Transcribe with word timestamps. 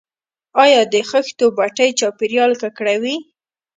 آیا 0.63 0.81
د 0.93 0.95
خښتو 1.09 1.45
بټۍ 1.57 1.89
چاپیریال 1.99 2.51
ککړوي؟ 2.61 3.15